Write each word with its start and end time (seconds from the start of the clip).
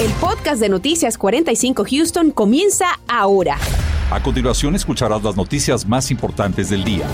El 0.00 0.12
podcast 0.20 0.60
de 0.60 0.68
Noticias 0.68 1.18
45 1.18 1.84
Houston 1.90 2.30
comienza 2.30 2.84
ahora. 3.08 3.56
A 4.12 4.22
continuación 4.22 4.76
escucharás 4.76 5.24
las 5.24 5.36
noticias 5.36 5.88
más 5.88 6.12
importantes 6.12 6.70
del 6.70 6.84
día. 6.84 7.04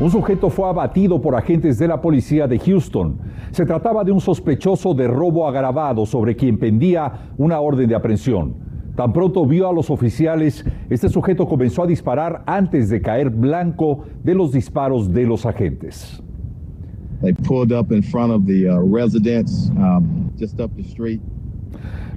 Un 0.00 0.10
sujeto 0.10 0.50
fue 0.50 0.68
abatido 0.68 1.22
por 1.22 1.36
agentes 1.36 1.78
de 1.78 1.86
la 1.86 2.00
policía 2.00 2.48
de 2.48 2.58
Houston. 2.58 3.16
Se 3.52 3.64
trataba 3.64 4.02
de 4.02 4.10
un 4.10 4.20
sospechoso 4.20 4.92
de 4.92 5.06
robo 5.06 5.46
agravado 5.46 6.04
sobre 6.04 6.34
quien 6.34 6.58
pendía 6.58 7.30
una 7.38 7.60
orden 7.60 7.88
de 7.88 7.94
aprehensión. 7.94 8.56
Tan 8.96 9.12
pronto 9.12 9.46
vio 9.46 9.68
a 9.68 9.72
los 9.72 9.88
oficiales, 9.88 10.64
este 10.90 11.10
sujeto 11.10 11.46
comenzó 11.46 11.84
a 11.84 11.86
disparar 11.86 12.42
antes 12.46 12.88
de 12.88 13.00
caer 13.00 13.30
blanco 13.30 14.04
de 14.24 14.34
los 14.34 14.50
disparos 14.50 15.12
de 15.12 15.26
los 15.26 15.46
agentes. 15.46 16.20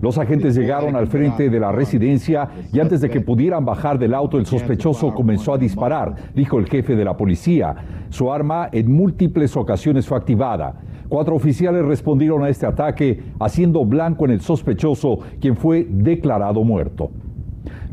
Los 0.02 0.18
agentes 0.18 0.56
llegaron 0.56 0.96
al 0.96 1.08
frente 1.08 1.50
de 1.50 1.60
la 1.60 1.72
residencia 1.72 2.50
y 2.72 2.80
antes 2.80 3.02
de 3.02 3.10
que 3.10 3.22
pudieran 3.22 3.66
bajar 3.66 3.98
del 3.98 4.14
auto, 4.14 4.38
el 4.38 4.46
sospechoso 4.46 5.14
comenzó 5.14 5.54
a 5.54 5.58
disparar, 5.58 6.16
dijo 6.36 6.60
el 6.60 6.68
jefe 6.68 6.96
de 6.96 7.06
la 7.06 7.16
policía. 7.16 7.76
Su 8.10 8.32
arma 8.32 8.70
en 8.72 8.92
múltiples 8.92 9.56
ocasiones 9.56 10.06
fue 10.06 10.18
activada. 10.18 10.82
Cuatro 11.08 11.36
oficiales 11.36 11.86
respondieron 11.86 12.44
a 12.44 12.50
este 12.50 12.66
ataque, 12.66 13.24
haciendo 13.40 13.86
blanco 13.86 14.26
en 14.26 14.32
el 14.32 14.42
sospechoso, 14.42 15.20
quien 15.40 15.56
fue 15.56 15.88
declarado 15.90 16.64
muerto. 16.64 17.12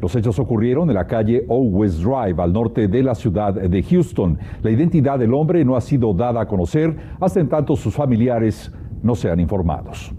Los 0.00 0.14
hechos 0.16 0.38
ocurrieron 0.38 0.88
en 0.88 0.94
la 0.94 1.06
calle 1.06 1.44
O 1.48 1.58
West 1.58 2.02
Drive, 2.02 2.42
al 2.42 2.52
norte 2.52 2.88
de 2.88 3.02
la 3.02 3.14
ciudad 3.14 3.54
de 3.54 3.82
Houston. 3.82 4.38
La 4.62 4.70
identidad 4.70 5.18
del 5.18 5.34
hombre 5.34 5.64
no 5.64 5.76
ha 5.76 5.80
sido 5.80 6.12
dada 6.12 6.40
a 6.40 6.46
conocer 6.46 6.96
hasta 7.20 7.40
en 7.40 7.48
tanto 7.48 7.76
sus 7.76 7.94
familiares 7.94 8.72
no 9.02 9.14
sean 9.14 9.40
informados. 9.40 10.14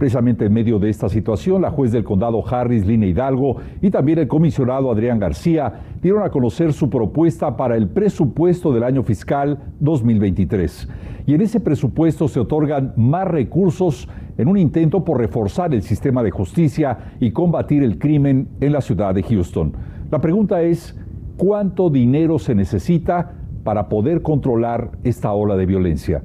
Precisamente 0.00 0.46
en 0.46 0.54
medio 0.54 0.78
de 0.78 0.88
esta 0.88 1.10
situación, 1.10 1.60
la 1.60 1.70
juez 1.70 1.92
del 1.92 2.04
condado 2.04 2.42
Harris, 2.48 2.86
Lina 2.86 3.04
Hidalgo, 3.04 3.56
y 3.82 3.90
también 3.90 4.18
el 4.18 4.28
comisionado 4.28 4.90
Adrián 4.90 5.18
García 5.18 5.74
dieron 6.00 6.22
a 6.22 6.30
conocer 6.30 6.72
su 6.72 6.88
propuesta 6.88 7.54
para 7.54 7.76
el 7.76 7.86
presupuesto 7.86 8.72
del 8.72 8.84
año 8.84 9.02
fiscal 9.02 9.58
2023. 9.78 10.88
Y 11.26 11.34
en 11.34 11.42
ese 11.42 11.60
presupuesto 11.60 12.28
se 12.28 12.40
otorgan 12.40 12.94
más 12.96 13.28
recursos 13.28 14.08
en 14.38 14.48
un 14.48 14.56
intento 14.56 15.04
por 15.04 15.18
reforzar 15.18 15.74
el 15.74 15.82
sistema 15.82 16.22
de 16.22 16.30
justicia 16.30 17.12
y 17.20 17.32
combatir 17.32 17.82
el 17.82 17.98
crimen 17.98 18.48
en 18.62 18.72
la 18.72 18.80
ciudad 18.80 19.14
de 19.14 19.22
Houston. 19.22 19.74
La 20.10 20.22
pregunta 20.22 20.62
es, 20.62 20.98
¿cuánto 21.36 21.90
dinero 21.90 22.38
se 22.38 22.54
necesita 22.54 23.34
para 23.64 23.90
poder 23.90 24.22
controlar 24.22 24.92
esta 25.04 25.30
ola 25.32 25.58
de 25.58 25.66
violencia? 25.66 26.22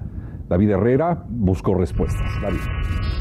David 0.48 0.70
Herrera 0.70 1.26
buscó 1.28 1.74
respuestas. 1.74 2.32
David. 2.42 3.15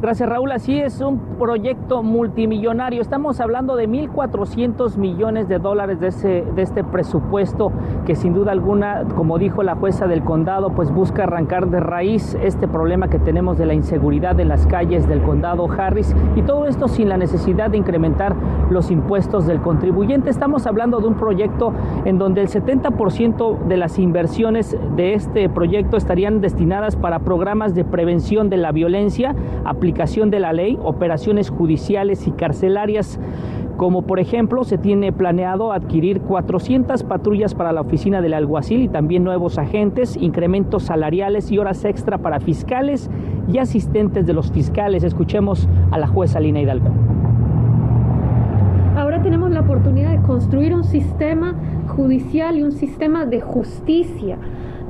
Gracias 0.00 0.28
Raúl, 0.28 0.52
así 0.52 0.78
es 0.78 1.00
un 1.00 1.18
proyecto 1.40 2.04
multimillonario. 2.04 3.02
Estamos 3.02 3.40
hablando 3.40 3.74
de 3.74 3.88
1.400 3.88 4.96
millones 4.96 5.48
de 5.48 5.58
dólares 5.58 5.98
de, 5.98 6.06
ese, 6.06 6.44
de 6.54 6.62
este 6.62 6.84
presupuesto 6.84 7.72
que 8.06 8.14
sin 8.14 8.32
duda 8.32 8.52
alguna, 8.52 9.02
como 9.16 9.38
dijo 9.38 9.64
la 9.64 9.74
jueza 9.74 10.06
del 10.06 10.22
condado, 10.22 10.70
pues 10.70 10.92
busca 10.92 11.24
arrancar 11.24 11.68
de 11.68 11.80
raíz 11.80 12.38
este 12.40 12.68
problema 12.68 13.08
que 13.08 13.18
tenemos 13.18 13.58
de 13.58 13.66
la 13.66 13.74
inseguridad 13.74 14.38
en 14.38 14.46
las 14.46 14.68
calles 14.68 15.08
del 15.08 15.20
condado 15.20 15.68
Harris 15.68 16.14
y 16.36 16.42
todo 16.42 16.66
esto 16.66 16.86
sin 16.86 17.08
la 17.08 17.16
necesidad 17.16 17.68
de 17.68 17.78
incrementar 17.78 18.36
los 18.70 18.92
impuestos 18.92 19.48
del 19.48 19.60
contribuyente. 19.60 20.30
Estamos 20.30 20.68
hablando 20.68 21.00
de 21.00 21.08
un 21.08 21.14
proyecto 21.14 21.72
en 22.04 22.18
donde 22.18 22.42
el 22.42 22.48
70% 22.48 23.66
de 23.66 23.76
las 23.76 23.98
inversiones 23.98 24.76
de 24.94 25.14
este 25.14 25.48
proyecto 25.48 25.96
estarían 25.96 26.40
destinadas 26.40 26.94
para 26.94 27.18
programas 27.18 27.74
de 27.74 27.84
prevención 27.84 28.48
de 28.48 28.58
la 28.58 28.70
violencia, 28.70 29.34
aplicación 29.64 29.87
de 29.92 30.40
la 30.40 30.52
ley, 30.52 30.78
operaciones 30.82 31.50
judiciales 31.50 32.26
y 32.26 32.32
carcelarias 32.32 33.18
como 33.78 34.02
por 34.02 34.18
ejemplo 34.18 34.64
se 34.64 34.76
tiene 34.76 35.12
planeado 35.12 35.72
adquirir 35.72 36.20
400 36.22 37.04
patrullas 37.04 37.54
para 37.54 37.72
la 37.72 37.80
oficina 37.80 38.20
del 38.20 38.34
alguacil 38.34 38.82
y 38.82 38.88
también 38.88 39.22
nuevos 39.22 39.56
agentes, 39.56 40.16
incrementos 40.16 40.82
salariales 40.82 41.52
y 41.52 41.58
horas 41.58 41.84
extra 41.84 42.18
para 42.18 42.40
fiscales 42.40 43.08
y 43.46 43.58
asistentes 43.58 44.26
de 44.26 44.32
los 44.32 44.50
fiscales. 44.50 45.04
Escuchemos 45.04 45.68
a 45.92 45.98
la 45.98 46.08
jueza 46.08 46.40
Lina 46.40 46.60
Hidalgo. 46.60 46.88
Ahora 48.96 49.22
tenemos 49.22 49.52
la 49.52 49.60
oportunidad 49.60 50.10
de 50.10 50.22
construir 50.22 50.74
un 50.74 50.82
sistema 50.82 51.54
judicial 51.86 52.58
y 52.58 52.64
un 52.64 52.72
sistema 52.72 53.26
de 53.26 53.40
justicia 53.40 54.38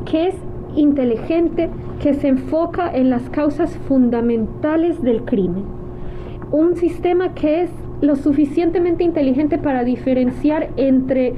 que 0.06 0.28
es 0.28 0.34
inteligente 0.76 1.70
que 2.00 2.14
se 2.14 2.28
enfoca 2.28 2.90
en 2.94 3.10
las 3.10 3.28
causas 3.30 3.76
fundamentales 3.88 5.02
del 5.02 5.24
crimen. 5.24 5.64
Un 6.50 6.76
sistema 6.76 7.34
que 7.34 7.62
es 7.62 7.70
lo 8.00 8.16
suficientemente 8.16 9.04
inteligente 9.04 9.58
para 9.58 9.84
diferenciar 9.84 10.70
entre 10.76 11.34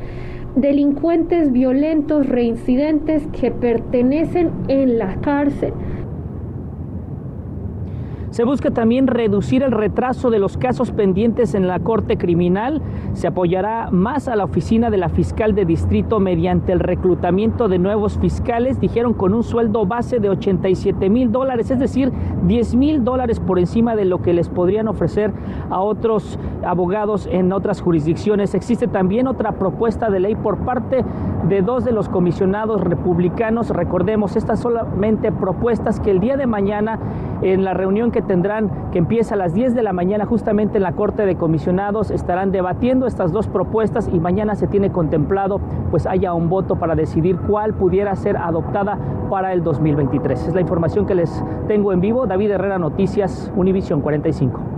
delincuentes 0.57 1.53
violentos 1.53 2.27
reincidentes 2.29 3.27
que 3.29 3.51
pertenecen 3.51 4.51
en 4.69 4.99
la 4.99 5.17
cárcel 5.17 5.73
se 8.31 8.45
busca 8.45 8.71
también 8.71 9.09
reducir 9.09 9.63
el 9.63 9.73
retraso 9.73 10.31
de 10.31 10.39
los 10.39 10.57
casos 10.57 10.93
pendientes 10.93 11.55
en 11.55 11.67
la 11.67 11.81
Corte 11.81 12.17
Criminal. 12.17 12.81
Se 13.13 13.27
apoyará 13.27 13.89
más 13.91 14.29
a 14.29 14.37
la 14.37 14.45
oficina 14.45 14.89
de 14.89 14.99
la 14.99 15.09
fiscal 15.09 15.55
de 15.55 15.65
distrito 15.65 16.21
mediante 16.21 16.73
el 16.73 16.79
reclutamiento 16.79 17.69
de 17.69 17.79
nuevos 17.79 18.19
fiscales, 18.19 18.81
dijeron 18.81 19.15
con 19.15 19.35
un 19.35 19.43
sueldo 19.43 19.85
base 19.85 20.21
de 20.21 20.31
87 20.31 21.11
mil 21.11 21.33
dólares, 21.33 21.71
es 21.73 21.79
decir, 21.81 22.13
10 22.47 22.75
mil 22.77 23.05
dólares 23.05 23.41
por 23.41 23.59
encima 23.59 23.97
de 23.97 24.05
lo 24.05 24.23
que 24.23 24.33
les 24.33 24.49
podrían 24.49 24.87
ofrecer 24.87 25.33
a 25.69 25.81
otros 25.81 26.39
abogados 26.65 27.29
en 27.31 27.53
otras 27.53 27.81
jurisdicciones. 27.81 28.55
Existe 28.55 28.87
también 28.87 29.27
otra 29.27 29.53
propuesta 29.53 30.09
de 30.09 30.21
ley 30.21 30.37
por 30.37 30.59
parte 30.59 31.05
de 31.49 31.63
dos 31.63 31.85
de 31.85 31.93
los 31.93 32.09
comisionados 32.09 32.81
republicanos. 32.81 33.71
Recordemos, 33.71 34.37
estas 34.37 34.61
solamente 34.61 35.33
propuestas 35.33 35.99
que 35.99 36.11
el 36.13 36.21
día 36.21 36.37
de 36.37 36.47
mañana 36.47 36.99
en 37.43 37.65
la 37.65 37.75
reunión 37.75 38.11
que 38.11 38.23
tendrán, 38.23 38.71
que 38.93 38.99
empieza 38.99 39.35
a 39.35 39.39
las 39.39 39.55
10 39.55 39.75
de 39.75 39.83
la 39.83 39.93
mañana 39.93 40.27
justamente 40.27 40.79
en 40.79 40.83
la 40.83 40.93
Corte 40.93 41.27
de 41.27 41.37
Comisionados, 41.37 42.11
estarán 42.11 42.53
debatiendo 42.53 43.07
estas 43.07 43.33
dos 43.33 43.47
propuestas 43.49 44.09
y 44.13 44.21
mañana 44.21 44.55
se 44.55 44.67
tiene 44.67 44.91
contemplado 44.91 45.61
pues 45.91 46.07
haya 46.07 46.35
un 46.35 46.49
voto 46.49 46.77
para 46.77 46.95
decidir 46.95 47.37
cuál 47.37 47.75
pudiera 47.75 48.15
ser 48.17 48.37
adoptada 48.37 48.99
para 49.29 49.53
el 49.53 49.63
2023. 49.63 50.49
Es 50.49 50.55
la 50.55 50.61
información 50.61 51.07
que 51.07 51.15
les 51.15 51.45
tengo 51.69 51.93
en 51.93 52.01
vivo. 52.01 52.27
David 52.27 52.51
Herrera 52.53 52.79
Noticias, 52.79 53.53
Univisión 53.57 54.01
45. 54.01 54.70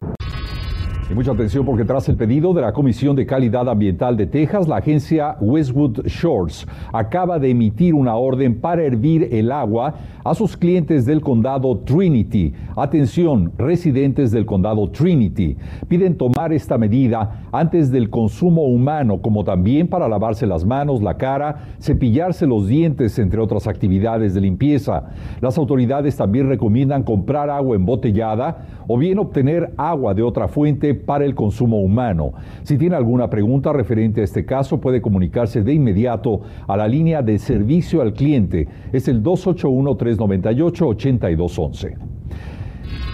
Y 1.12 1.15
mucha 1.15 1.33
atención 1.33 1.67
porque 1.67 1.84
tras 1.84 2.09
el 2.09 2.17
pedido 2.17 2.55
de 2.55 2.62
la 2.62 2.73
Comisión 2.73 3.15
de 3.15 3.27
Calidad 3.27 3.69
Ambiental 3.69 4.17
de 4.17 4.27
Texas, 4.27 4.67
la 4.67 4.77
agencia 4.77 5.37
Westwood 5.43 6.06
Shores 6.06 6.67
acaba 6.91 7.39
de 7.39 7.50
emitir 7.50 7.93
una 7.93 8.17
orden 8.17 8.59
para 8.59 8.83
hervir 8.83 9.28
el 9.31 9.53
agua 9.53 9.93
a 10.25 10.34
sus 10.34 10.56
clientes 10.56 11.05
del 11.05 11.21
condado 11.21 11.81
Trinity. 11.81 12.55
Atención, 12.77 13.53
residentes 13.59 14.31
del 14.31 14.47
condado 14.47 14.89
Trinity. 14.89 15.55
Piden 15.87 16.17
tomar 16.17 16.50
esta 16.55 16.78
medida 16.78 17.43
antes 17.53 17.91
del 17.91 18.09
consumo 18.09 18.62
humano, 18.62 19.21
como 19.21 19.44
también 19.44 19.89
para 19.89 20.09
lavarse 20.09 20.47
las 20.47 20.65
manos, 20.65 21.03
la 21.03 21.19
cara, 21.19 21.75
cepillarse 21.79 22.47
los 22.47 22.69
dientes, 22.69 23.19
entre 23.19 23.43
otras 23.43 23.67
actividades 23.67 24.33
de 24.33 24.41
limpieza. 24.41 25.11
Las 25.43 25.59
autoridades 25.59 26.17
también 26.17 26.49
recomiendan 26.49 27.03
comprar 27.03 27.50
agua 27.50 27.77
embotellada 27.77 28.65
o 28.89 28.97
bien 28.97 29.19
obtener 29.19 29.75
agua 29.77 30.15
de 30.15 30.23
otra 30.23 30.49
fuente 30.49 31.01
para 31.04 31.24
el 31.24 31.34
consumo 31.34 31.80
humano. 31.80 32.34
Si 32.62 32.78
tiene 32.78 32.94
alguna 32.96 33.28
pregunta 33.30 33.72
referente 33.72 34.20
a 34.20 34.24
este 34.24 34.44
caso, 34.44 34.80
puede 34.80 35.00
comunicarse 35.00 35.62
de 35.62 35.74
inmediato 35.74 36.42
a 36.66 36.76
la 36.76 36.88
línea 36.88 37.22
de 37.22 37.38
servicio 37.38 38.02
al 38.02 38.12
cliente. 38.12 38.66
Es 38.92 39.06
el 39.08 39.22
281-398-8211. 39.22 42.12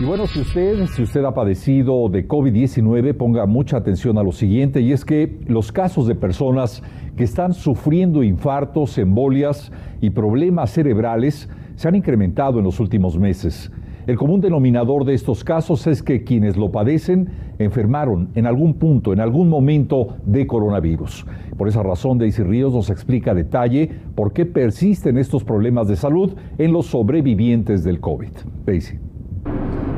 Y 0.00 0.04
bueno, 0.04 0.28
si 0.28 0.40
usted, 0.40 0.86
si 0.86 1.02
usted 1.02 1.24
ha 1.24 1.34
padecido 1.34 2.08
de 2.08 2.28
COVID-19, 2.28 3.14
ponga 3.14 3.46
mucha 3.46 3.78
atención 3.78 4.16
a 4.16 4.22
lo 4.22 4.30
siguiente, 4.30 4.80
y 4.80 4.92
es 4.92 5.04
que 5.04 5.40
los 5.48 5.72
casos 5.72 6.06
de 6.06 6.14
personas 6.14 6.84
que 7.16 7.24
están 7.24 7.52
sufriendo 7.52 8.22
infartos, 8.22 8.96
embolias 8.96 9.72
y 10.00 10.10
problemas 10.10 10.70
cerebrales 10.70 11.48
se 11.74 11.88
han 11.88 11.96
incrementado 11.96 12.60
en 12.60 12.64
los 12.64 12.78
últimos 12.78 13.18
meses. 13.18 13.72
El 14.08 14.16
común 14.16 14.40
denominador 14.40 15.04
de 15.04 15.12
estos 15.12 15.44
casos 15.44 15.86
es 15.86 16.02
que 16.02 16.24
quienes 16.24 16.56
lo 16.56 16.72
padecen 16.72 17.28
enfermaron 17.58 18.30
en 18.36 18.46
algún 18.46 18.72
punto, 18.72 19.12
en 19.12 19.20
algún 19.20 19.50
momento 19.50 20.16
de 20.24 20.46
coronavirus. 20.46 21.26
Por 21.58 21.68
esa 21.68 21.82
razón, 21.82 22.16
Daisy 22.16 22.42
Ríos 22.42 22.72
nos 22.72 22.88
explica 22.88 23.32
a 23.32 23.34
detalle 23.34 23.90
por 24.14 24.32
qué 24.32 24.46
persisten 24.46 25.18
estos 25.18 25.44
problemas 25.44 25.88
de 25.88 25.96
salud 25.96 26.32
en 26.56 26.72
los 26.72 26.86
sobrevivientes 26.86 27.84
del 27.84 28.00
COVID. 28.00 28.30
Daisy. 28.64 28.98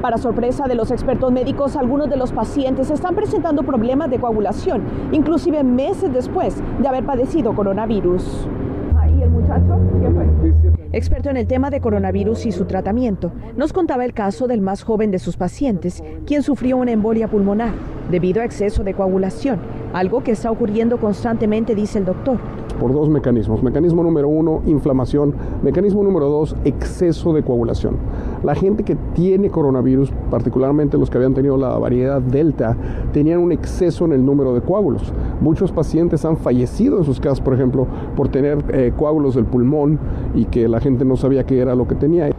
Para 0.02 0.18
sorpresa 0.18 0.66
de 0.66 0.74
los 0.74 0.90
expertos 0.90 1.30
médicos, 1.30 1.76
algunos 1.76 2.10
de 2.10 2.16
los 2.16 2.32
pacientes 2.32 2.90
están 2.90 3.14
presentando 3.14 3.62
problemas 3.62 4.10
de 4.10 4.18
coagulación, 4.18 4.82
inclusive 5.12 5.62
meses 5.62 6.12
después 6.12 6.60
de 6.82 6.88
haber 6.88 7.06
padecido 7.06 7.54
coronavirus. 7.54 8.48
¿Y 9.16 9.22
el 9.22 9.30
muchacho? 9.30 9.78
¿Qué 10.02 10.10
fue? 10.10 10.69
Experto 10.92 11.30
en 11.30 11.36
el 11.36 11.46
tema 11.46 11.70
de 11.70 11.80
coronavirus 11.80 12.46
y 12.46 12.52
su 12.52 12.64
tratamiento, 12.64 13.32
nos 13.56 13.72
contaba 13.72 14.04
el 14.04 14.12
caso 14.12 14.46
del 14.46 14.60
más 14.60 14.82
joven 14.82 15.10
de 15.10 15.18
sus 15.18 15.36
pacientes, 15.36 16.02
quien 16.26 16.42
sufrió 16.42 16.76
una 16.76 16.92
embolia 16.92 17.28
pulmonar 17.28 17.72
debido 18.10 18.42
a 18.42 18.44
exceso 18.44 18.82
de 18.84 18.94
coagulación, 18.94 19.60
algo 19.92 20.22
que 20.22 20.32
está 20.32 20.50
ocurriendo 20.50 20.98
constantemente, 20.98 21.74
dice 21.74 21.98
el 21.98 22.04
doctor 22.04 22.38
por 22.80 22.94
dos 22.94 23.10
mecanismos. 23.10 23.62
Mecanismo 23.62 24.02
número 24.02 24.28
uno, 24.28 24.62
inflamación. 24.66 25.34
Mecanismo 25.62 26.02
número 26.02 26.28
dos, 26.28 26.56
exceso 26.64 27.32
de 27.34 27.42
coagulación. 27.42 27.98
La 28.42 28.54
gente 28.54 28.84
que 28.84 28.96
tiene 29.14 29.50
coronavirus, 29.50 30.10
particularmente 30.30 30.96
los 30.96 31.10
que 31.10 31.18
habían 31.18 31.34
tenido 31.34 31.58
la 31.58 31.76
variedad 31.78 32.22
Delta, 32.22 32.74
tenían 33.12 33.40
un 33.40 33.52
exceso 33.52 34.06
en 34.06 34.12
el 34.12 34.24
número 34.24 34.54
de 34.54 34.62
coágulos. 34.62 35.12
Muchos 35.40 35.72
pacientes 35.72 36.24
han 36.24 36.38
fallecido 36.38 36.98
en 36.98 37.04
sus 37.04 37.20
casas, 37.20 37.40
por 37.42 37.52
ejemplo, 37.52 37.86
por 38.16 38.28
tener 38.28 38.64
eh, 38.72 38.92
coágulos 38.96 39.34
del 39.34 39.44
pulmón 39.44 39.98
y 40.34 40.46
que 40.46 40.68
la 40.68 40.80
gente 40.80 41.04
no 41.04 41.16
sabía 41.16 41.44
qué 41.44 41.60
era 41.60 41.74
lo 41.74 41.86
que 41.86 41.94
tenía. 41.94 42.30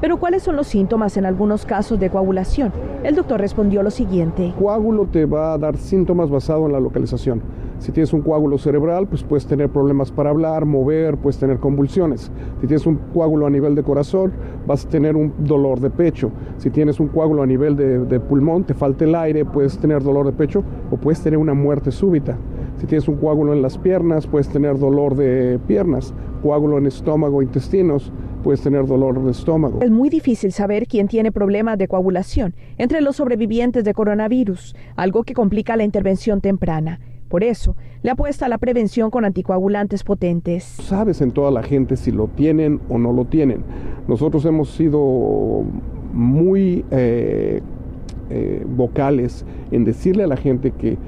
Pero 0.00 0.16
¿cuáles 0.16 0.42
son 0.42 0.56
los 0.56 0.66
síntomas 0.66 1.18
en 1.18 1.26
algunos 1.26 1.66
casos 1.66 2.00
de 2.00 2.08
coagulación? 2.08 2.72
El 3.04 3.14
doctor 3.14 3.38
respondió 3.38 3.82
lo 3.82 3.90
siguiente. 3.90 4.54
Coágulo 4.58 5.06
te 5.06 5.26
va 5.26 5.52
a 5.52 5.58
dar 5.58 5.76
síntomas 5.76 6.30
basado 6.30 6.64
en 6.64 6.72
la 6.72 6.80
localización. 6.80 7.42
Si 7.80 7.92
tienes 7.92 8.12
un 8.12 8.20
coágulo 8.20 8.58
cerebral, 8.58 9.08
pues 9.08 9.22
puedes 9.22 9.46
tener 9.46 9.70
problemas 9.70 10.12
para 10.12 10.28
hablar, 10.28 10.66
mover, 10.66 11.16
puedes 11.16 11.38
tener 11.38 11.58
convulsiones. 11.58 12.30
Si 12.60 12.66
tienes 12.66 12.86
un 12.86 12.96
coágulo 13.14 13.46
a 13.46 13.50
nivel 13.50 13.74
de 13.74 13.82
corazón, 13.82 14.32
vas 14.66 14.84
a 14.84 14.88
tener 14.90 15.16
un 15.16 15.32
dolor 15.38 15.80
de 15.80 15.88
pecho. 15.88 16.30
Si 16.58 16.68
tienes 16.68 17.00
un 17.00 17.08
coágulo 17.08 17.42
a 17.42 17.46
nivel 17.46 17.76
de, 17.76 18.20
pulmón, 18.20 18.64
te 18.64 18.74
falta 18.74 19.06
el 19.06 19.14
aire, 19.14 19.46
puedes 19.46 19.78
tener 19.78 20.02
dolor 20.02 20.26
de 20.26 20.32
pecho 20.32 20.62
o 20.90 20.98
puedes 20.98 21.22
tener 21.22 21.38
una 21.38 21.54
muerte 21.54 21.90
súbita. 21.90 22.36
Si 22.76 22.86
tienes 22.86 23.08
un 23.08 23.16
coágulo 23.16 23.54
en 23.54 23.62
las 23.62 23.78
piernas, 23.78 24.26
puedes 24.26 24.50
tener 24.50 24.78
dolor 24.78 25.16
de 25.16 25.58
piernas. 25.66 26.12
Coágulo 26.42 26.76
en 26.76 26.86
estómago, 26.86 27.40
intestinos, 27.40 28.12
puedes 28.42 28.60
tener 28.60 28.86
dolor 28.86 29.24
de 29.24 29.30
estómago. 29.30 29.80
Es 29.80 29.90
muy 29.90 30.10
difícil 30.10 30.52
saber 30.52 30.86
quién 30.86 31.08
tiene 31.08 31.32
problemas 31.32 31.78
de 31.78 31.88
coagulación 31.88 32.54
entre 32.76 33.00
los 33.00 33.16
sobrevivientes 33.16 33.84
de 33.84 33.94
coronavirus, 33.94 34.76
algo 34.96 35.24
que 35.24 35.32
complica 35.32 35.76
la 35.76 35.84
intervención 35.84 36.42
temprana. 36.42 37.00
Por 37.30 37.44
eso, 37.44 37.76
le 38.02 38.10
apuesta 38.10 38.46
a 38.46 38.48
la 38.48 38.58
prevención 38.58 39.08
con 39.10 39.24
anticoagulantes 39.24 40.02
potentes. 40.02 40.64
Sabes 40.64 41.20
en 41.20 41.30
toda 41.30 41.52
la 41.52 41.62
gente 41.62 41.96
si 41.96 42.10
lo 42.10 42.26
tienen 42.26 42.80
o 42.88 42.98
no 42.98 43.12
lo 43.12 43.24
tienen. 43.24 43.62
Nosotros 44.08 44.44
hemos 44.46 44.70
sido 44.70 45.62
muy 46.12 46.84
eh, 46.90 47.62
eh, 48.30 48.66
vocales 48.66 49.44
en 49.70 49.84
decirle 49.84 50.24
a 50.24 50.26
la 50.26 50.36
gente 50.36 50.72
que 50.72 50.98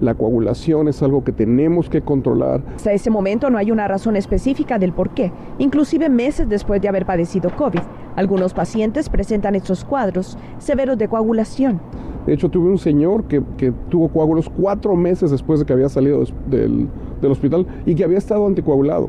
la 0.00 0.14
coagulación 0.14 0.88
es 0.88 1.00
algo 1.00 1.22
que 1.22 1.30
tenemos 1.30 1.88
que 1.88 2.02
controlar. 2.02 2.60
Hasta 2.74 2.92
ese 2.92 3.10
momento 3.10 3.48
no 3.48 3.56
hay 3.56 3.70
una 3.70 3.86
razón 3.86 4.16
específica 4.16 4.80
del 4.80 4.92
por 4.92 5.10
qué, 5.10 5.30
inclusive 5.58 6.08
meses 6.08 6.48
después 6.48 6.82
de 6.82 6.88
haber 6.88 7.06
padecido 7.06 7.54
COVID. 7.54 7.80
Algunos 8.16 8.52
pacientes 8.52 9.08
presentan 9.08 9.54
estos 9.54 9.84
cuadros 9.84 10.38
severos 10.58 10.98
de 10.98 11.06
coagulación. 11.06 11.80
De 12.28 12.34
hecho, 12.34 12.50
tuve 12.50 12.68
un 12.68 12.76
señor 12.76 13.24
que, 13.24 13.40
tuvo 13.88 14.10
coágulos 14.10 14.50
cuatro 14.50 14.94
meses 14.94 15.30
después 15.30 15.60
de 15.60 15.64
que 15.64 15.72
había 15.72 15.88
salido 15.88 16.22
del, 16.50 16.86
del 17.22 17.32
hospital 17.32 17.66
y 17.86 17.94
que 17.94 18.04
había 18.04 18.18
estado 18.18 18.46
anticoagulado. 18.46 19.08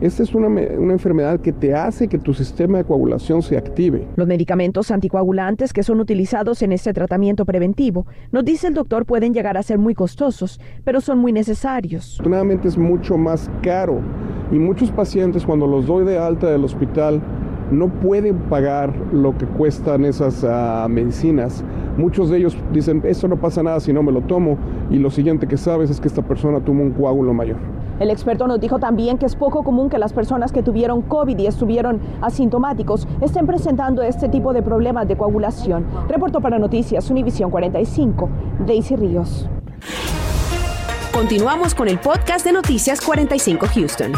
Esta 0.00 0.24
es 0.24 0.34
una, 0.34 0.48
una, 0.48 0.92
enfermedad 0.92 1.38
que 1.38 1.52
te 1.52 1.76
hace 1.76 2.08
que 2.08 2.18
tu 2.18 2.34
sistema 2.34 2.78
de 2.78 2.84
coagulación 2.84 3.40
se 3.42 3.56
active. 3.56 4.08
Los 4.16 4.26
medicamentos 4.26 4.90
anticoagulantes 4.90 5.72
que 5.72 5.84
son 5.84 6.00
utilizados 6.00 6.60
en 6.62 6.72
este 6.72 6.92
tratamiento 6.92 7.44
preventivo, 7.44 8.04
nos 8.32 8.44
dice 8.44 8.66
el 8.66 8.74
doctor, 8.74 9.06
pueden 9.06 9.32
llegar 9.32 9.56
a 9.56 9.62
ser 9.62 9.78
muy 9.78 9.94
costosos, 9.94 10.60
pero 10.82 11.00
son 11.00 11.20
muy 11.20 11.32
necesarios. 11.32 12.14
Afortunadamente 12.14 12.66
es 12.66 12.76
mucho 12.76 13.16
más 13.16 13.48
caro 13.62 14.00
y 14.50 14.58
muchos 14.58 14.90
pacientes 14.90 15.46
cuando 15.46 15.68
los 15.68 15.86
doy 15.86 16.04
de 16.04 16.18
alta 16.18 16.50
del 16.50 16.64
hospital 16.64 17.22
no 17.70 17.88
pueden 17.88 18.36
pagar 18.48 18.94
lo 19.12 19.36
que 19.36 19.46
cuestan 19.46 20.04
esas 20.04 20.44
ah, 20.44 20.86
medicinas. 20.88 21.64
Muchos 21.96 22.30
de 22.30 22.38
ellos 22.38 22.56
dicen, 22.72 23.02
eso 23.04 23.28
no 23.28 23.36
pasa 23.36 23.62
nada 23.62 23.80
si 23.80 23.92
no 23.92 24.02
me 24.02 24.12
lo 24.12 24.20
tomo 24.22 24.58
y 24.90 24.98
lo 24.98 25.10
siguiente 25.10 25.46
que 25.46 25.56
sabes 25.56 25.90
es 25.90 26.00
que 26.00 26.08
esta 26.08 26.22
persona 26.22 26.60
tuvo 26.60 26.82
un 26.82 26.92
coágulo 26.92 27.32
mayor. 27.32 27.56
El 27.98 28.10
experto 28.10 28.46
nos 28.46 28.60
dijo 28.60 28.78
también 28.78 29.16
que 29.16 29.24
es 29.24 29.34
poco 29.36 29.62
común 29.62 29.88
que 29.88 29.98
las 29.98 30.12
personas 30.12 30.52
que 30.52 30.62
tuvieron 30.62 31.00
COVID 31.02 31.38
y 31.38 31.46
estuvieron 31.46 32.00
asintomáticos 32.20 33.08
estén 33.22 33.46
presentando 33.46 34.02
este 34.02 34.28
tipo 34.28 34.52
de 34.52 34.62
problemas 34.62 35.08
de 35.08 35.16
coagulación. 35.16 35.86
Reportó 36.08 36.40
para 36.40 36.58
Noticias 36.58 37.10
Univisión 37.10 37.50
45, 37.50 38.28
Daisy 38.66 38.96
Ríos. 38.96 39.48
Continuamos 41.12 41.74
con 41.74 41.88
el 41.88 41.98
podcast 41.98 42.44
de 42.44 42.52
Noticias 42.52 43.00
45 43.00 43.66
Houston. 43.74 44.12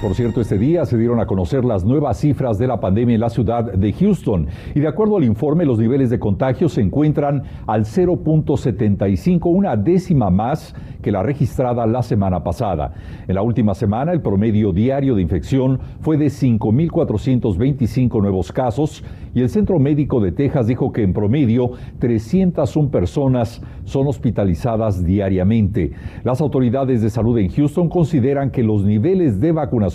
Por 0.00 0.14
cierto, 0.14 0.40
este 0.40 0.56
día 0.56 0.86
se 0.86 0.96
dieron 0.96 1.20
a 1.20 1.26
conocer 1.26 1.62
las 1.62 1.84
nuevas 1.84 2.16
cifras 2.16 2.56
de 2.56 2.66
la 2.66 2.80
pandemia 2.80 3.16
en 3.16 3.20
la 3.20 3.28
ciudad 3.28 3.70
de 3.70 3.92
Houston 3.92 4.46
y 4.74 4.80
de 4.80 4.88
acuerdo 4.88 5.18
al 5.18 5.24
informe 5.24 5.66
los 5.66 5.78
niveles 5.78 6.08
de 6.08 6.18
contagio 6.18 6.70
se 6.70 6.80
encuentran 6.80 7.42
al 7.66 7.84
0.75, 7.84 9.40
una 9.44 9.76
décima 9.76 10.30
más 10.30 10.74
que 11.02 11.12
la 11.12 11.22
registrada 11.22 11.86
la 11.86 12.02
semana 12.02 12.42
pasada. 12.42 12.94
En 13.28 13.34
la 13.34 13.42
última 13.42 13.74
semana 13.74 14.12
el 14.12 14.22
promedio 14.22 14.72
diario 14.72 15.14
de 15.14 15.20
infección 15.20 15.78
fue 16.00 16.16
de 16.16 16.28
5.425 16.28 18.22
nuevos 18.22 18.52
casos 18.52 19.04
y 19.34 19.42
el 19.42 19.50
Centro 19.50 19.78
Médico 19.78 20.18
de 20.20 20.32
Texas 20.32 20.66
dijo 20.66 20.92
que 20.92 21.02
en 21.02 21.12
promedio 21.12 21.72
301 21.98 22.90
personas 22.90 23.60
son 23.84 24.06
hospitalizadas 24.06 25.04
diariamente. 25.04 25.92
Las 26.24 26.40
autoridades 26.40 27.02
de 27.02 27.10
salud 27.10 27.38
en 27.38 27.50
Houston 27.50 27.90
consideran 27.90 28.50
que 28.50 28.62
los 28.62 28.82
niveles 28.82 29.40
de 29.40 29.52
vacunación 29.52 29.89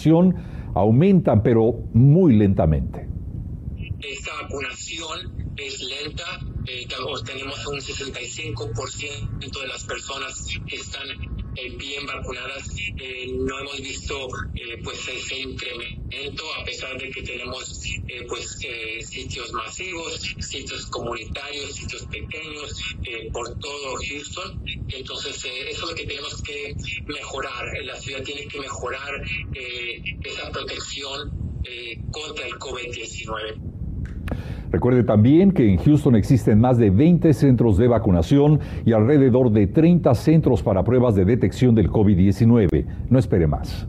aumentan, 0.73 1.41
pero 1.41 1.73
muy 1.93 2.35
lentamente. 2.35 3.07
Esta 4.01 4.31
vacunación 4.43 5.53
es 5.57 5.81
lenta, 5.81 6.23
eh, 6.67 6.85
tenemos 7.23 7.65
un 7.67 7.79
65% 7.79 9.61
de 9.61 9.67
las 9.67 9.83
personas 9.85 10.47
que 10.67 10.75
están 10.75 11.44
eh, 11.55 11.69
bien 11.77 12.05
vacunadas. 12.05 12.69
Eh, 12.97 13.27
no 13.37 13.59
hemos 13.59 13.81
visto 13.81 14.27
eh, 14.55 14.77
pues 14.83 15.07
ese 15.07 15.39
incremento 15.39 16.43
a 16.59 16.65
pesar 16.65 16.97
de 16.97 17.09
que 17.09 17.21
tenemos 17.21 17.81
pues 18.27 18.57
sitios 19.01 19.51
masivos, 19.51 20.21
sitios 20.39 20.85
comunitarios, 20.87 21.75
sitios 21.75 22.05
pequeños 22.05 22.81
por 23.33 23.57
todo 23.59 23.95
Houston. 23.95 24.63
Entonces 24.89 25.35
eso 25.37 25.69
es 25.69 25.79
lo 25.81 25.95
que 25.95 26.05
tenemos 26.05 26.41
que 26.41 26.75
mejorar. 27.05 27.65
La 27.83 27.99
ciudad 27.99 28.23
tiene 28.23 28.47
que 28.47 28.59
mejorar 28.59 29.21
esa 30.23 30.51
protección 30.51 31.31
contra 32.11 32.47
el 32.47 32.53
COVID-19. 32.55 33.64
Recuerde 34.75 35.05
también 35.05 35.53
que 35.53 35.71
en 35.71 35.77
Houston 35.77 36.17
existen 36.17 36.59
más 36.59 36.77
de 36.77 36.89
20 36.89 37.31
centros 37.31 37.77
de 37.77 37.87
vacunación 37.87 38.59
y 38.85 38.91
alrededor 38.91 39.49
de 39.49 39.67
30 39.67 40.13
centros 40.15 40.61
para 40.61 40.83
pruebas 40.83 41.15
de 41.15 41.23
detección 41.23 41.75
del 41.75 41.89
COVID-19. 41.89 42.85
No 43.09 43.17
espere 43.17 43.47
más. 43.47 43.87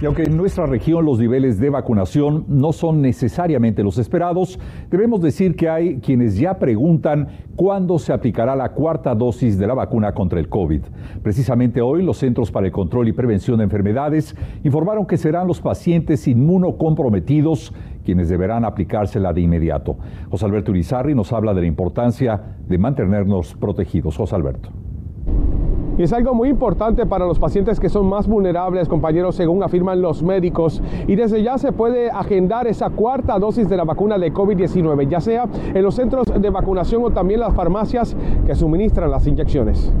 Y 0.00 0.06
aunque 0.06 0.22
en 0.22 0.34
nuestra 0.34 0.64
región 0.64 1.04
los 1.04 1.18
niveles 1.18 1.58
de 1.58 1.68
vacunación 1.68 2.46
no 2.48 2.72
son 2.72 3.02
necesariamente 3.02 3.82
los 3.82 3.98
esperados, 3.98 4.58
debemos 4.90 5.20
decir 5.20 5.54
que 5.54 5.68
hay 5.68 5.98
quienes 5.98 6.38
ya 6.38 6.58
preguntan 6.58 7.28
cuándo 7.54 7.98
se 7.98 8.14
aplicará 8.14 8.56
la 8.56 8.70
cuarta 8.70 9.14
dosis 9.14 9.58
de 9.58 9.66
la 9.66 9.74
vacuna 9.74 10.12
contra 10.12 10.40
el 10.40 10.48
COVID. 10.48 10.80
Precisamente 11.22 11.82
hoy 11.82 12.02
los 12.02 12.16
Centros 12.16 12.50
para 12.50 12.66
el 12.66 12.72
Control 12.72 13.08
y 13.08 13.12
Prevención 13.12 13.58
de 13.58 13.64
Enfermedades 13.64 14.34
informaron 14.64 15.04
que 15.04 15.18
serán 15.18 15.46
los 15.46 15.60
pacientes 15.60 16.26
inmunocomprometidos 16.26 17.74
quienes 18.02 18.30
deberán 18.30 18.64
aplicársela 18.64 19.34
de 19.34 19.42
inmediato. 19.42 19.98
José 20.30 20.46
Alberto 20.46 20.70
Urizarri 20.70 21.14
nos 21.14 21.30
habla 21.34 21.52
de 21.52 21.60
la 21.60 21.66
importancia 21.66 22.56
de 22.66 22.78
mantenernos 22.78 23.54
protegidos. 23.54 24.16
José 24.16 24.34
Alberto. 24.34 24.70
Y 26.00 26.04
es 26.04 26.14
algo 26.14 26.32
muy 26.32 26.48
importante 26.48 27.04
para 27.04 27.26
los 27.26 27.38
pacientes 27.38 27.78
que 27.78 27.90
son 27.90 28.06
más 28.06 28.26
vulnerables, 28.26 28.88
compañeros, 28.88 29.36
según 29.36 29.62
afirman 29.62 30.00
los 30.00 30.22
médicos. 30.22 30.82
Y 31.06 31.14
desde 31.14 31.42
ya 31.42 31.58
se 31.58 31.72
puede 31.72 32.10
agendar 32.10 32.66
esa 32.66 32.88
cuarta 32.88 33.38
dosis 33.38 33.68
de 33.68 33.76
la 33.76 33.84
vacuna 33.84 34.16
de 34.16 34.32
COVID-19, 34.32 35.08
ya 35.10 35.20
sea 35.20 35.46
en 35.74 35.82
los 35.82 35.96
centros 35.96 36.28
de 36.40 36.48
vacunación 36.48 37.04
o 37.04 37.10
también 37.10 37.40
las 37.40 37.54
farmacias 37.54 38.16
que 38.46 38.54
suministran 38.54 39.10
las 39.10 39.26
inyecciones. 39.26 39.92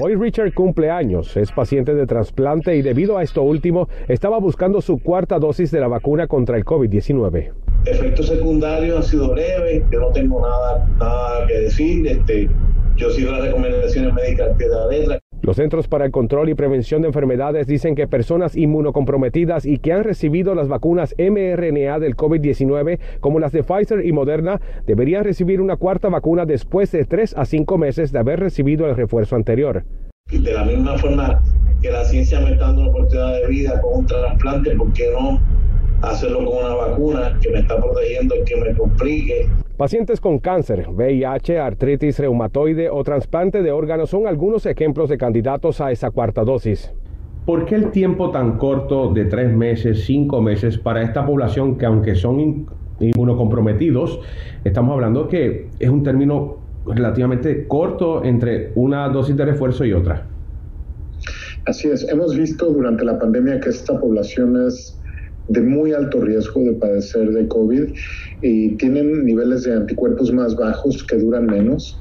Hoy 0.00 0.14
Richard 0.14 0.54
cumple 0.54 0.88
años, 0.88 1.36
es 1.36 1.50
paciente 1.50 1.92
de 1.92 2.06
trasplante 2.06 2.76
y 2.76 2.82
debido 2.82 3.18
a 3.18 3.24
esto 3.24 3.42
último 3.42 3.88
estaba 4.06 4.38
buscando 4.38 4.80
su 4.80 5.00
cuarta 5.00 5.40
dosis 5.40 5.72
de 5.72 5.80
la 5.80 5.88
vacuna 5.88 6.28
contra 6.28 6.56
el 6.56 6.64
COVID-19. 6.64 7.50
Efectos 7.84 8.26
secundarios 8.26 8.96
han 8.96 9.02
sido 9.02 9.34
leves, 9.34 9.82
yo 9.90 10.00
no 10.00 10.08
tengo 10.08 10.40
nada, 10.40 10.86
nada 10.98 11.46
que 11.46 11.54
decir, 11.60 12.06
este, 12.06 12.48
yo 12.96 13.10
sigo 13.10 13.32
las 13.32 13.42
recomendaciones 13.42 14.14
médicas 14.14 14.56
de 14.58 14.68
la 14.68 14.86
letra. 14.86 15.18
Los 15.42 15.56
Centros 15.56 15.86
para 15.86 16.04
el 16.04 16.10
Control 16.10 16.48
y 16.48 16.54
Prevención 16.54 17.02
de 17.02 17.08
Enfermedades 17.08 17.66
dicen 17.66 17.94
que 17.94 18.08
personas 18.08 18.56
inmunocomprometidas 18.56 19.66
y 19.66 19.78
que 19.78 19.92
han 19.92 20.02
recibido 20.02 20.54
las 20.54 20.66
vacunas 20.66 21.14
mRNA 21.18 22.00
del 22.00 22.16
COVID-19, 22.16 22.98
como 23.20 23.38
las 23.38 23.52
de 23.52 23.62
Pfizer 23.62 24.04
y 24.04 24.12
Moderna, 24.12 24.60
deberían 24.86 25.24
recibir 25.24 25.60
una 25.60 25.76
cuarta 25.76 26.08
vacuna 26.08 26.46
después 26.46 26.90
de 26.90 27.04
tres 27.04 27.34
a 27.36 27.44
cinco 27.44 27.78
meses 27.78 28.12
de 28.12 28.18
haber 28.18 28.40
recibido 28.40 28.88
el 28.88 28.96
refuerzo 28.96 29.36
anterior. 29.36 29.84
De 30.30 30.52
la 30.52 30.64
misma 30.64 30.98
forma, 30.98 31.40
que 31.80 31.90
la 31.90 32.04
ciencia 32.04 32.40
me 32.40 32.52
está 32.52 32.66
dando 32.66 32.80
una 32.82 32.90
oportunidad 32.90 33.40
de 33.40 33.46
vida 33.46 33.80
con 33.80 34.00
un 34.00 34.06
trasplante, 34.06 34.74
¿por 34.74 34.92
qué 34.94 35.10
no 35.12 35.40
hacerlo 36.02 36.44
con 36.44 36.58
una 36.58 36.74
vacuna 36.74 37.38
que 37.40 37.50
me 37.50 37.60
está 37.60 37.80
protegiendo 37.80 38.34
y 38.36 38.44
que 38.44 38.56
me 38.56 38.74
complique? 38.76 39.48
Pacientes 39.76 40.20
con 40.20 40.38
cáncer, 40.38 40.88
VIH, 40.88 41.58
artritis 41.58 42.18
reumatoide 42.18 42.88
o 42.90 43.02
trasplante 43.04 43.62
de 43.62 43.72
órganos 43.72 44.10
son 44.10 44.26
algunos 44.26 44.64
ejemplos 44.66 45.10
de 45.10 45.18
candidatos 45.18 45.80
a 45.80 45.92
esa 45.92 46.10
cuarta 46.10 46.44
dosis. 46.44 46.92
¿Por 47.44 47.64
qué 47.64 47.76
el 47.76 47.90
tiempo 47.90 48.30
tan 48.30 48.58
corto 48.58 49.12
de 49.12 49.26
tres 49.26 49.54
meses, 49.54 50.04
cinco 50.04 50.40
meses 50.40 50.78
para 50.78 51.02
esta 51.02 51.24
población 51.24 51.76
que 51.78 51.86
aunque 51.86 52.14
son 52.14 52.66
inmunocomprometidos, 52.98 54.20
estamos 54.64 54.94
hablando 54.94 55.28
que 55.28 55.68
es 55.78 55.88
un 55.88 56.02
término 56.02 56.56
relativamente 56.86 57.66
corto 57.66 58.24
entre 58.24 58.72
una 58.74 59.08
dosis 59.08 59.36
de 59.36 59.44
refuerzo 59.44 59.84
y 59.84 59.92
otra? 59.92 60.26
Así 61.66 61.88
es, 61.88 62.08
hemos 62.08 62.36
visto 62.36 62.66
durante 62.66 63.04
la 63.04 63.18
pandemia 63.18 63.60
que 63.60 63.70
esta 63.70 63.98
población 63.98 64.66
es 64.66 64.98
de 65.48 65.60
muy 65.60 65.92
alto 65.92 66.20
riesgo 66.20 66.62
de 66.62 66.72
padecer 66.72 67.30
de 67.30 67.46
COVID 67.48 67.94
y 68.42 68.76
tienen 68.76 69.24
niveles 69.24 69.64
de 69.64 69.74
anticuerpos 69.74 70.32
más 70.32 70.56
bajos 70.56 71.04
que 71.04 71.16
duran 71.16 71.46
menos 71.46 72.00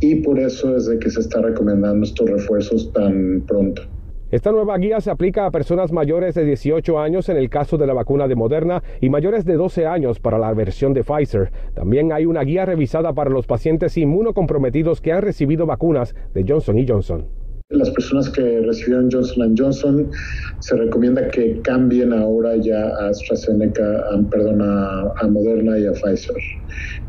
y 0.00 0.16
por 0.16 0.38
eso 0.38 0.76
es 0.76 0.86
de 0.86 0.98
que 0.98 1.10
se 1.10 1.20
está 1.20 1.40
recomendando 1.40 2.04
estos 2.04 2.28
refuerzos 2.28 2.92
tan 2.92 3.42
pronto. 3.46 3.82
Esta 4.30 4.52
nueva 4.52 4.78
guía 4.78 5.00
se 5.00 5.10
aplica 5.10 5.44
a 5.44 5.50
personas 5.50 5.90
mayores 5.90 6.36
de 6.36 6.44
18 6.44 7.00
años 7.00 7.28
en 7.28 7.36
el 7.36 7.50
caso 7.50 7.78
de 7.78 7.86
la 7.88 7.94
vacuna 7.94 8.28
de 8.28 8.36
Moderna 8.36 8.80
y 9.00 9.10
mayores 9.10 9.44
de 9.44 9.54
12 9.54 9.86
años 9.86 10.20
para 10.20 10.38
la 10.38 10.54
versión 10.54 10.94
de 10.94 11.02
Pfizer. 11.02 11.50
También 11.74 12.12
hay 12.12 12.26
una 12.26 12.42
guía 12.42 12.64
revisada 12.64 13.12
para 13.12 13.30
los 13.30 13.48
pacientes 13.48 13.98
inmunocomprometidos 13.98 15.00
que 15.00 15.12
han 15.12 15.22
recibido 15.22 15.66
vacunas 15.66 16.14
de 16.32 16.44
Johnson 16.46 16.76
Johnson. 16.86 17.39
Las 17.72 17.88
personas 17.90 18.28
que 18.28 18.62
recibieron 18.62 19.08
Johnson 19.12 19.54
Johnson 19.56 20.10
se 20.58 20.76
recomienda 20.76 21.28
que 21.28 21.60
cambien 21.60 22.12
ahora 22.12 22.56
ya 22.56 22.88
a 22.96 23.10
AstraZeneca, 23.10 24.02
perdón, 24.28 24.60
a, 24.60 25.28
Moderna 25.28 25.78
y 25.78 25.86
a 25.86 25.92
Pfizer. 25.92 26.34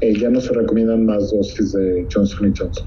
Eh, 0.02 0.14
ya 0.20 0.30
no 0.30 0.40
se 0.40 0.54
recomiendan 0.54 1.08
más 1.08 1.32
dosis 1.32 1.74
de 1.74 2.06
Johnson 2.14 2.54
Johnson. 2.56 2.86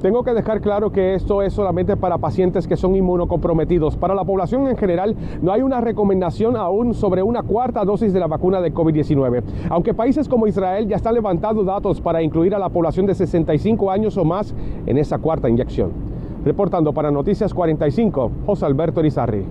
Tengo 0.00 0.24
que 0.24 0.32
dejar 0.32 0.62
claro 0.62 0.90
que 0.90 1.14
esto 1.14 1.42
es 1.42 1.52
solamente 1.52 1.98
para 1.98 2.16
pacientes 2.16 2.66
que 2.66 2.78
son 2.78 2.96
inmunocomprometidos. 2.96 3.98
Para 3.98 4.14
la 4.14 4.24
población 4.24 4.66
en 4.66 4.78
general 4.78 5.14
no 5.42 5.52
hay 5.52 5.60
una 5.60 5.82
recomendación 5.82 6.56
aún 6.56 6.94
sobre 6.94 7.22
una 7.22 7.42
cuarta 7.42 7.84
dosis 7.84 8.14
de 8.14 8.20
la 8.20 8.26
vacuna 8.26 8.62
de 8.62 8.72
COVID-19. 8.72 9.42
Aunque 9.68 9.92
países 9.92 10.30
como 10.30 10.46
Israel 10.46 10.88
ya 10.88 10.96
están 10.96 11.12
levantando 11.12 11.62
datos 11.62 12.00
para 12.00 12.22
incluir 12.22 12.54
a 12.54 12.58
la 12.58 12.70
población 12.70 13.04
de 13.04 13.14
65 13.14 13.90
años 13.90 14.16
o 14.16 14.24
más 14.24 14.54
en 14.86 14.96
esa 14.96 15.18
cuarta 15.18 15.50
inyección. 15.50 16.05
Reportando 16.46 16.94
para 16.94 17.10
Noticias 17.10 17.52
45, 17.52 18.30
José 18.46 18.66
Alberto 18.66 19.00
Irizarri. 19.00 19.44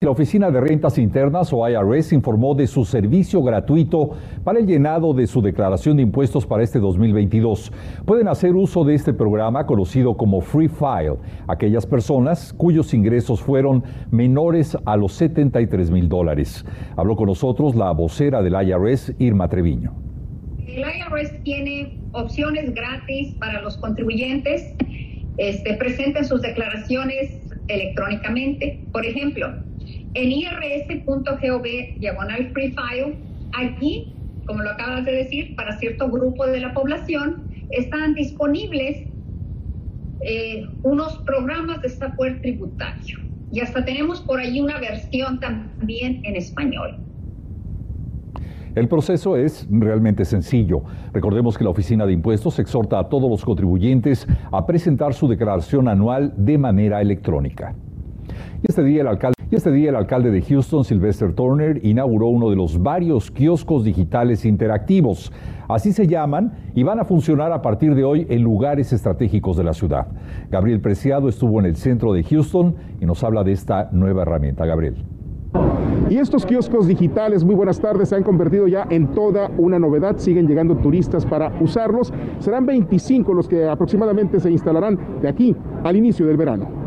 La 0.00 0.10
Oficina 0.10 0.50
de 0.50 0.58
Rentas 0.58 0.96
Internas 0.96 1.52
o 1.52 1.68
IRS 1.68 2.14
informó 2.14 2.54
de 2.54 2.66
su 2.66 2.86
servicio 2.86 3.42
gratuito 3.42 4.12
para 4.42 4.58
el 4.58 4.66
llenado 4.66 5.12
de 5.12 5.26
su 5.26 5.42
declaración 5.42 5.98
de 5.98 6.02
impuestos 6.02 6.46
para 6.46 6.62
este 6.62 6.78
2022. 6.78 7.70
Pueden 8.06 8.28
hacer 8.28 8.54
uso 8.54 8.84
de 8.84 8.94
este 8.94 9.12
programa 9.12 9.66
conocido 9.66 10.16
como 10.16 10.40
Free 10.40 10.68
File, 10.68 11.18
aquellas 11.46 11.84
personas 11.84 12.54
cuyos 12.54 12.94
ingresos 12.94 13.42
fueron 13.42 13.84
menores 14.10 14.78
a 14.86 14.96
los 14.96 15.12
73 15.12 15.90
mil 15.90 16.08
dólares. 16.08 16.64
Habló 16.96 17.16
con 17.16 17.26
nosotros 17.26 17.74
la 17.74 17.92
vocera 17.92 18.40
del 18.40 18.54
IRS, 18.54 19.14
Irma 19.18 19.50
Treviño. 19.50 19.92
El 20.66 20.78
IRS 20.78 21.42
tiene 21.44 22.00
opciones 22.12 22.74
gratis 22.74 23.34
para 23.34 23.60
los 23.60 23.76
contribuyentes 23.76 24.74
este, 25.36 25.74
presenten 25.74 26.24
sus 26.24 26.42
declaraciones 26.42 27.30
electrónicamente. 27.68 28.84
Por 28.92 29.04
ejemplo, 29.04 29.54
en 30.14 30.32
irs.gov 30.32 31.66
diagonal 31.98 32.50
free 32.52 32.72
file, 32.72 33.18
allí, 33.52 34.14
como 34.46 34.62
lo 34.62 34.70
acabas 34.70 35.04
de 35.04 35.12
decir, 35.12 35.56
para 35.56 35.78
cierto 35.78 36.10
grupo 36.10 36.46
de 36.46 36.60
la 36.60 36.72
población 36.72 37.48
están 37.70 38.14
disponibles 38.14 39.08
eh, 40.20 40.64
unos 40.82 41.18
programas 41.26 41.82
de 41.82 41.88
software 41.88 42.40
tributario. 42.40 43.18
Y 43.52 43.60
hasta 43.60 43.84
tenemos 43.84 44.20
por 44.22 44.40
allí 44.40 44.60
una 44.60 44.78
versión 44.78 45.38
también 45.40 46.20
en 46.24 46.36
español. 46.36 47.03
El 48.74 48.88
proceso 48.88 49.36
es 49.36 49.66
realmente 49.70 50.24
sencillo. 50.24 50.82
Recordemos 51.12 51.56
que 51.56 51.64
la 51.64 51.70
Oficina 51.70 52.06
de 52.06 52.12
Impuestos 52.12 52.58
exhorta 52.58 52.98
a 52.98 53.08
todos 53.08 53.30
los 53.30 53.44
contribuyentes 53.44 54.26
a 54.50 54.66
presentar 54.66 55.14
su 55.14 55.28
declaración 55.28 55.88
anual 55.88 56.34
de 56.36 56.58
manera 56.58 57.00
electrónica. 57.00 57.74
Y 58.62 58.66
este 58.68 58.82
día 58.82 59.02
el 59.02 59.08
alcalde 59.08 59.34
este 59.56 59.70
día 59.70 59.90
el 59.90 59.96
alcalde 59.96 60.32
de 60.32 60.42
Houston, 60.42 60.84
Sylvester 60.84 61.32
Turner, 61.32 61.78
inauguró 61.84 62.26
uno 62.26 62.50
de 62.50 62.56
los 62.56 62.82
varios 62.82 63.30
kioscos 63.30 63.84
digitales 63.84 64.44
interactivos. 64.44 65.32
Así 65.68 65.92
se 65.92 66.08
llaman 66.08 66.54
y 66.74 66.82
van 66.82 66.98
a 66.98 67.04
funcionar 67.04 67.52
a 67.52 67.62
partir 67.62 67.94
de 67.94 68.02
hoy 68.02 68.26
en 68.28 68.42
lugares 68.42 68.92
estratégicos 68.92 69.56
de 69.56 69.64
la 69.64 69.72
ciudad. 69.72 70.08
Gabriel 70.50 70.80
Preciado 70.80 71.28
estuvo 71.28 71.60
en 71.60 71.66
el 71.66 71.76
centro 71.76 72.12
de 72.12 72.24
Houston 72.24 72.74
y 73.00 73.06
nos 73.06 73.22
habla 73.22 73.44
de 73.44 73.52
esta 73.52 73.90
nueva 73.92 74.22
herramienta. 74.22 74.66
Gabriel. 74.66 75.13
Y 76.10 76.18
estos 76.18 76.44
kioscos 76.44 76.86
digitales, 76.86 77.44
muy 77.44 77.54
buenas 77.54 77.80
tardes, 77.80 78.10
se 78.10 78.16
han 78.16 78.22
convertido 78.22 78.68
ya 78.68 78.86
en 78.90 79.08
toda 79.08 79.50
una 79.56 79.78
novedad. 79.78 80.18
Siguen 80.18 80.46
llegando 80.46 80.76
turistas 80.76 81.24
para 81.24 81.52
usarlos. 81.60 82.12
Serán 82.40 82.66
25 82.66 83.32
los 83.32 83.48
que 83.48 83.66
aproximadamente 83.66 84.38
se 84.38 84.50
instalarán 84.50 84.98
de 85.22 85.28
aquí 85.28 85.56
al 85.82 85.96
inicio 85.96 86.26
del 86.26 86.36
verano. 86.36 86.84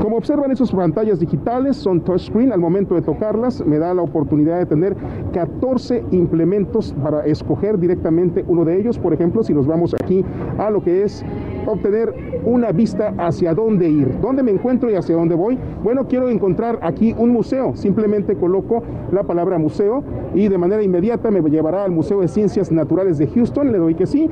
Como 0.00 0.18
observan 0.18 0.50
esas 0.50 0.70
pantallas 0.72 1.20
digitales, 1.20 1.76
son 1.76 2.02
touchscreen. 2.02 2.52
Al 2.52 2.60
momento 2.60 2.94
de 2.94 3.02
tocarlas, 3.02 3.64
me 3.64 3.78
da 3.78 3.94
la 3.94 4.02
oportunidad 4.02 4.58
de 4.58 4.66
tener 4.66 4.94
14 5.32 6.04
implementos 6.10 6.94
para 7.02 7.24
escoger 7.24 7.78
directamente 7.78 8.44
uno 8.46 8.64
de 8.64 8.78
ellos. 8.78 8.98
Por 8.98 9.14
ejemplo, 9.14 9.42
si 9.42 9.54
nos 9.54 9.66
vamos 9.66 9.94
aquí 9.94 10.24
a 10.58 10.68
lo 10.70 10.82
que 10.82 11.04
es 11.04 11.24
obtener 11.66 12.14
una 12.44 12.72
vista 12.72 13.14
hacia 13.18 13.54
dónde 13.54 13.88
ir, 13.88 14.20
dónde 14.20 14.42
me 14.42 14.50
encuentro 14.50 14.90
y 14.90 14.94
hacia 14.94 15.14
dónde 15.14 15.34
voy. 15.34 15.58
Bueno, 15.82 16.06
quiero 16.06 16.28
encontrar 16.28 16.78
aquí 16.82 17.14
un 17.18 17.30
museo. 17.30 17.74
Simplemente 17.74 18.36
coloco 18.36 18.82
la 19.12 19.22
palabra 19.22 19.58
museo 19.58 20.02
y 20.34 20.48
de 20.48 20.58
manera 20.58 20.82
inmediata 20.82 21.30
me 21.30 21.40
llevará 21.48 21.84
al 21.84 21.90
Museo 21.90 22.20
de 22.20 22.28
Ciencias 22.28 22.70
Naturales 22.70 23.18
de 23.18 23.26
Houston. 23.28 23.72
Le 23.72 23.78
doy 23.78 23.94
que 23.94 24.06
sí. 24.06 24.28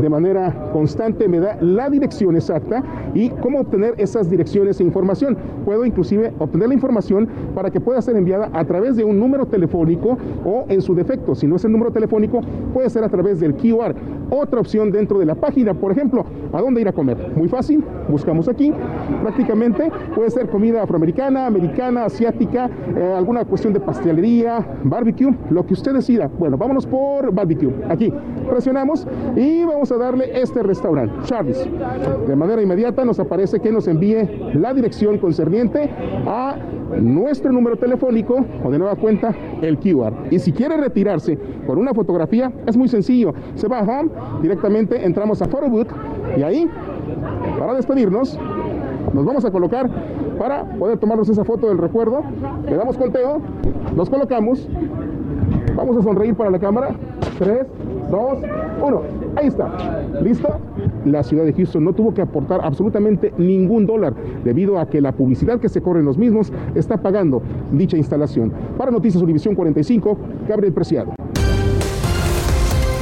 De 0.00 0.08
manera 0.08 0.70
constante 0.72 1.26
me 1.28 1.40
da 1.40 1.56
la 1.60 1.88
dirección 1.88 2.36
exacta 2.36 2.82
y 3.14 3.30
cómo 3.30 3.60
obtener 3.60 3.94
esas 3.96 4.28
direcciones 4.28 4.80
e 4.80 4.84
información. 4.84 5.36
Puedo 5.64 5.84
inclusive 5.84 6.32
obtener 6.38 6.68
la 6.68 6.74
información 6.74 7.28
para 7.54 7.70
que 7.70 7.80
pueda 7.80 8.02
ser 8.02 8.16
enviada 8.16 8.50
a 8.52 8.64
través 8.64 8.96
de 8.96 9.04
un 9.04 9.18
número 9.18 9.46
telefónico 9.46 10.18
o 10.44 10.66
en 10.68 10.82
su 10.82 10.94
defecto, 10.94 11.34
si 11.34 11.46
no 11.46 11.56
es 11.56 11.64
el 11.64 11.72
número 11.72 11.90
telefónico, 11.90 12.40
puede 12.72 12.90
ser 12.90 13.04
a 13.04 13.08
través 13.08 13.40
del 13.40 13.54
QR. 13.54 13.94
Otra 14.30 14.60
opción 14.60 14.90
dentro 14.90 15.18
de 15.18 15.26
la 15.26 15.34
página, 15.34 15.74
por 15.74 15.92
ejemplo, 15.92 16.24
¿a 16.52 16.60
dónde 16.60 16.75
ir 16.80 16.88
a 16.88 16.92
comer? 16.92 17.32
Muy 17.36 17.48
fácil, 17.48 17.84
buscamos 18.08 18.48
aquí. 18.48 18.72
Prácticamente 19.22 19.90
puede 20.14 20.30
ser 20.30 20.48
comida 20.48 20.82
afroamericana, 20.82 21.46
americana, 21.46 22.04
asiática, 22.04 22.70
eh, 22.96 23.14
alguna 23.16 23.44
cuestión 23.44 23.72
de 23.72 23.80
pastelería, 23.80 24.64
barbecue, 24.84 25.34
lo 25.50 25.66
que 25.66 25.74
usted 25.74 25.92
decida. 25.92 26.28
Bueno, 26.38 26.56
vámonos 26.56 26.86
por 26.86 27.32
barbecue. 27.32 27.72
Aquí 27.88 28.12
presionamos 28.48 29.06
y 29.36 29.64
vamos 29.64 29.90
a 29.92 29.96
darle 29.96 30.40
este 30.40 30.62
restaurante, 30.62 31.14
Charles. 31.24 31.68
De 32.26 32.36
manera 32.36 32.62
inmediata 32.62 33.04
nos 33.04 33.18
aparece 33.18 33.60
que 33.60 33.72
nos 33.72 33.88
envíe 33.88 34.28
la 34.54 34.72
dirección 34.74 35.18
concerniente 35.18 35.90
a 36.26 36.56
nuestro 37.00 37.52
número 37.52 37.76
telefónico 37.76 38.44
o 38.64 38.70
de 38.70 38.78
nueva 38.78 38.96
cuenta 38.96 39.34
el 39.62 39.78
QR. 39.78 40.12
Y 40.30 40.38
si 40.38 40.52
quiere 40.52 40.76
retirarse 40.76 41.38
con 41.66 41.78
una 41.78 41.94
fotografía, 41.94 42.52
es 42.66 42.76
muy 42.76 42.88
sencillo. 42.88 43.32
Se 43.54 43.68
va 43.68 43.80
a 43.80 43.82
Home, 43.82 44.10
directamente 44.42 45.04
entramos 45.04 45.42
a 45.42 45.48
Photobooth 45.48 45.88
y 46.36 46.42
ahí, 46.42 46.68
para 47.58 47.74
despedirnos, 47.74 48.38
nos 49.12 49.24
vamos 49.24 49.44
a 49.44 49.50
colocar 49.50 49.88
para 50.38 50.64
poder 50.64 50.98
tomarnos 50.98 51.28
esa 51.28 51.44
foto 51.44 51.68
del 51.68 51.78
recuerdo. 51.78 52.22
Le 52.68 52.76
damos 52.76 52.96
conteo, 52.96 53.40
nos 53.94 54.10
colocamos, 54.10 54.68
vamos 55.74 55.96
a 55.96 56.02
sonreír 56.02 56.34
para 56.34 56.50
la 56.50 56.58
cámara. 56.58 56.94
3, 57.38 57.66
2, 58.10 58.38
1. 58.82 59.02
Ahí 59.36 59.46
está. 59.46 60.04
¿Listo? 60.22 60.60
La 61.04 61.22
ciudad 61.22 61.44
de 61.44 61.52
Houston 61.52 61.84
no 61.84 61.92
tuvo 61.92 62.14
que 62.14 62.22
aportar 62.22 62.60
absolutamente 62.62 63.32
ningún 63.38 63.86
dólar 63.86 64.14
debido 64.44 64.78
a 64.78 64.88
que 64.88 65.00
la 65.00 65.12
publicidad 65.12 65.60
que 65.60 65.68
se 65.68 65.80
corre 65.80 66.00
en 66.00 66.06
los 66.06 66.18
mismos 66.18 66.52
está 66.74 66.96
pagando 66.96 67.42
dicha 67.72 67.96
instalación. 67.96 68.52
Para 68.78 68.90
Noticias 68.90 69.22
Univisión 69.22 69.54
45, 69.54 70.18
Gabriel 70.48 70.72
Preciado. 70.72 71.14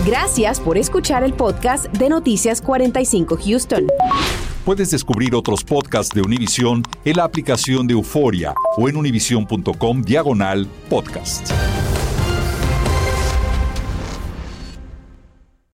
Gracias 0.07 0.61
por 0.61 0.77
escuchar 0.77 1.25
el 1.25 1.33
podcast 1.33 1.87
de 1.97 2.11
Noticias 2.11 2.61
45 2.61 3.39
Houston. 3.43 3.87
Puedes 4.65 4.91
descubrir 4.91 5.35
otros 5.35 5.65
podcasts 5.65 6.15
de 6.15 6.23
Univision 6.23 6.83
en 7.05 7.17
la 7.17 7.25
aplicación 7.25 7.87
de 7.87 7.95
Euforia 7.95 8.55
o 8.77 8.89
en 8.89 8.97
univision.com 8.97 10.03
diagonal 10.03 10.67
podcast. 10.89 11.74